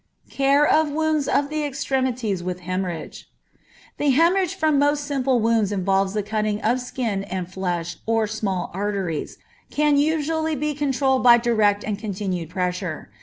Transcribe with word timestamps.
Care 0.31 0.67
of 0.67 0.89
Wounds 0.89 1.27
of 1.27 1.49
the 1.51 1.63
Extremities 1.63 2.41
with 2.41 2.61
Hemorrhage. 2.61 3.29
The 3.99 4.09
hemorrhage 4.09 4.55
from 4.55 4.79
most 4.79 5.03
simple 5.03 5.39
wounds 5.39 5.71
involving 5.71 6.15
the 6.15 6.23
cutting 6.27 6.59
of 6.63 6.79
skin 6.79 7.23
and 7.25 7.47
flesh 7.47 7.97
or 8.07 8.25
small 8.25 8.71
arteries, 8.73 9.37
can 9.69 9.97
usually 9.97 10.55
be 10.55 10.73
controlled 10.73 11.21
by 11.21 11.37
direct 11.37 11.83
and 11.83 11.99
continued 11.99 12.49
pressure. 12.49 13.11